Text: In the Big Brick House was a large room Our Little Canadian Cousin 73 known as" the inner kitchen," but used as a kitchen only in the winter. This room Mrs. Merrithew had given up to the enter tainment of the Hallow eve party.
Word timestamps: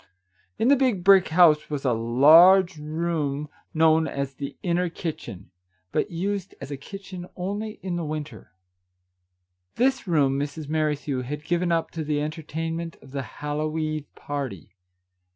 In 0.57 0.69
the 0.69 0.75
Big 0.75 1.03
Brick 1.03 1.27
House 1.27 1.69
was 1.69 1.85
a 1.85 1.93
large 1.93 2.79
room 2.79 3.49
Our 3.79 3.91
Little 3.91 3.99
Canadian 3.99 4.05
Cousin 4.05 4.05
73 4.07 4.15
known 4.15 4.21
as" 4.21 4.33
the 4.33 4.57
inner 4.67 4.89
kitchen," 4.89 5.51
but 5.91 6.09
used 6.09 6.55
as 6.59 6.71
a 6.71 6.77
kitchen 6.77 7.27
only 7.35 7.69
in 7.83 7.97
the 7.97 8.03
winter. 8.03 8.51
This 9.75 10.07
room 10.07 10.39
Mrs. 10.39 10.67
Merrithew 10.67 11.21
had 11.21 11.43
given 11.45 11.71
up 11.71 11.91
to 11.91 12.03
the 12.03 12.19
enter 12.19 12.41
tainment 12.41 12.99
of 13.03 13.11
the 13.11 13.21
Hallow 13.45 13.77
eve 13.77 14.05
party. 14.15 14.73